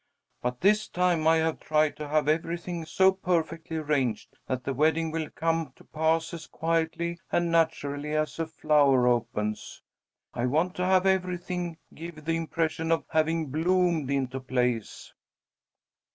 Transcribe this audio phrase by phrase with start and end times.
[0.41, 5.11] But this time I have tried to have everything so perfectly arranged that the wedding
[5.11, 9.83] will come to pass as quietly and naturally as a flower opens.
[10.33, 15.13] I want to have everything give the impression of having bloomed into place."